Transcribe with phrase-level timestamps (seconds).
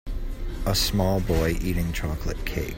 [0.65, 2.69] A small boy eating chocolate cake.